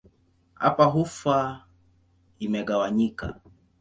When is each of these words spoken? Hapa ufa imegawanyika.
Hapa 0.61 0.85
ufa 1.03 1.37
imegawanyika. 2.45 3.27